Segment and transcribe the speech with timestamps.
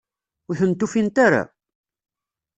[0.49, 1.43] Ur tent-ufint ara?